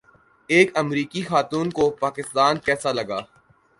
ایک 0.49 0.71
امریکی 0.77 1.21
خاتون 1.23 1.69
کو 1.71 1.89
پاکستان 1.91 2.57
کیسا 2.65 2.91
لگا 2.91 3.19